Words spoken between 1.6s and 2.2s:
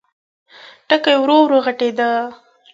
غټېده.